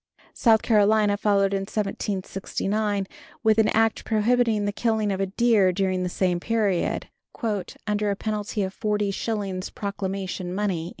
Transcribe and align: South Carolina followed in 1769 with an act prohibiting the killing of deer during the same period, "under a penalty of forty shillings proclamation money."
South 0.33 0.63
Carolina 0.63 1.15
followed 1.15 1.53
in 1.53 1.59
1769 1.61 3.05
with 3.43 3.59
an 3.59 3.67
act 3.67 4.03
prohibiting 4.03 4.65
the 4.65 4.71
killing 4.71 5.11
of 5.11 5.35
deer 5.37 5.71
during 5.71 6.01
the 6.01 6.09
same 6.09 6.39
period, 6.39 7.05
"under 7.85 8.09
a 8.09 8.15
penalty 8.15 8.63
of 8.63 8.73
forty 8.73 9.11
shillings 9.11 9.69
proclamation 9.69 10.55
money." 10.55 10.89